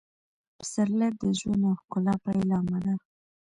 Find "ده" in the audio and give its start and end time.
2.85-2.93